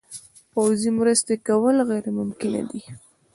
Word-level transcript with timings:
پوځي 0.51 0.89
مرستې 0.99 1.35
کول 1.47 1.75
غیر 1.89 2.05
ممکنه 2.19 2.61
ده. 2.69 2.81